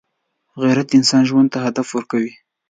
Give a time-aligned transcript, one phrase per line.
[0.61, 2.33] غیرت انسان ژوند ته هدف ورکوي